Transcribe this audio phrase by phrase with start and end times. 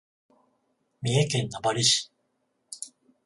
[1.03, 2.11] 三重県名張市